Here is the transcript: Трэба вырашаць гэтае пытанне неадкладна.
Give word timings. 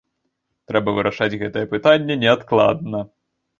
Трэба 0.71 0.89
вырашаць 0.95 1.39
гэтае 1.43 1.65
пытанне 1.75 2.19
неадкладна. 2.25 3.07